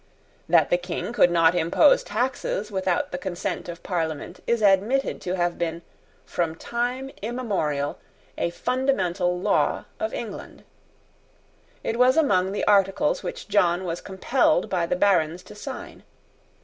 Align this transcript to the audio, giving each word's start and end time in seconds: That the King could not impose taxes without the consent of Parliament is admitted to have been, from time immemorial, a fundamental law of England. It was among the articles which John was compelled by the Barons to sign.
That 0.49 0.71
the 0.71 0.79
King 0.79 1.13
could 1.13 1.29
not 1.29 1.53
impose 1.53 2.03
taxes 2.03 2.71
without 2.71 3.11
the 3.11 3.19
consent 3.19 3.69
of 3.69 3.83
Parliament 3.83 4.39
is 4.47 4.63
admitted 4.63 5.21
to 5.21 5.35
have 5.35 5.59
been, 5.59 5.83
from 6.25 6.55
time 6.55 7.11
immemorial, 7.21 7.99
a 8.35 8.49
fundamental 8.49 9.39
law 9.39 9.85
of 9.99 10.11
England. 10.11 10.63
It 11.83 11.99
was 11.99 12.17
among 12.17 12.51
the 12.51 12.65
articles 12.65 13.21
which 13.21 13.47
John 13.47 13.83
was 13.85 14.01
compelled 14.01 14.71
by 14.71 14.87
the 14.87 14.95
Barons 14.95 15.43
to 15.43 15.53
sign. 15.53 16.01